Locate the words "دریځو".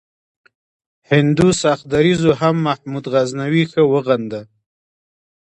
1.93-2.31